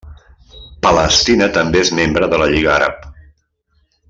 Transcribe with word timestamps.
Palestina 0.85 1.49
també 1.59 1.83
és 1.85 1.93
membre 2.01 2.31
de 2.33 2.43
la 2.45 2.51
Lliga 2.55 2.73
Àrab. 2.81 3.07